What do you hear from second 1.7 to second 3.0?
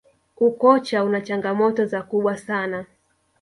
za kubwa sana